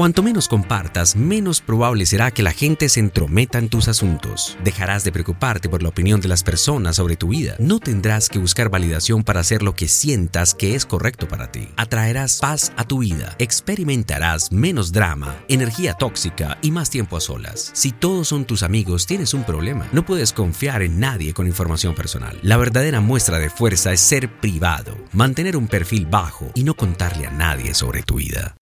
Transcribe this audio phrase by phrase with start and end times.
[0.00, 4.56] Cuanto menos compartas, menos probable será que la gente se entrometa en tus asuntos.
[4.64, 7.54] Dejarás de preocuparte por la opinión de las personas sobre tu vida.
[7.58, 11.68] No tendrás que buscar validación para hacer lo que sientas que es correcto para ti.
[11.76, 13.36] Atraerás paz a tu vida.
[13.38, 17.70] Experimentarás menos drama, energía tóxica y más tiempo a solas.
[17.74, 19.86] Si todos son tus amigos, tienes un problema.
[19.92, 22.38] No puedes confiar en nadie con información personal.
[22.40, 27.26] La verdadera muestra de fuerza es ser privado, mantener un perfil bajo y no contarle
[27.26, 28.56] a nadie sobre tu vida.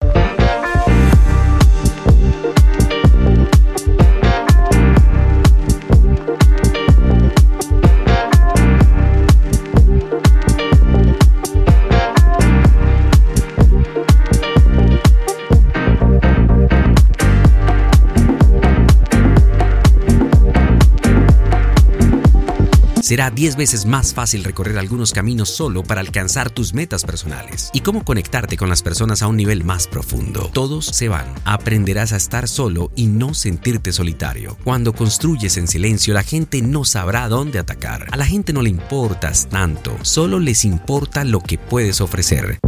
[23.09, 27.79] Será 10 veces más fácil recorrer algunos caminos solo para alcanzar tus metas personales y
[27.79, 30.51] cómo conectarte con las personas a un nivel más profundo.
[30.53, 31.25] Todos se van.
[31.43, 34.59] Aprenderás a estar solo y no sentirte solitario.
[34.63, 38.05] Cuando construyes en silencio, la gente no sabrá dónde atacar.
[38.11, 42.59] A la gente no le importas tanto, solo les importa lo que puedes ofrecer.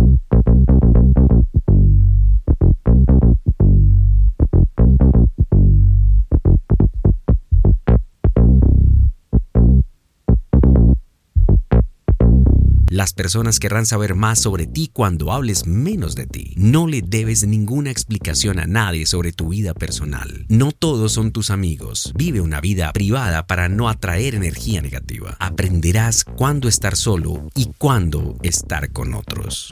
[12.92, 16.54] Las personas querrán saber más sobre ti cuando hables menos de ti.
[16.58, 20.46] No le debes ninguna explicación a nadie sobre tu vida personal.
[20.50, 22.12] No todos son tus amigos.
[22.18, 25.38] Vive una vida privada para no atraer energía negativa.
[25.40, 29.72] Aprenderás cuándo estar solo y cuándo estar con otros.